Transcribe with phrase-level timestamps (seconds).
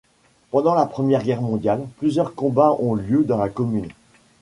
[0.49, 3.89] Pendant la Première Guerre mondiale, plusieurs combats ont lieu dans la commune.